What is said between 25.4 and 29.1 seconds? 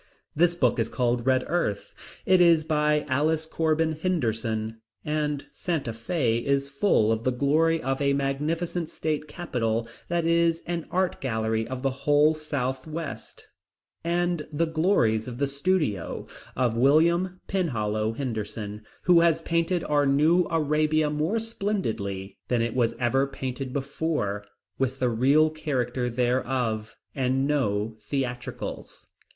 character thereof, and no theatricals.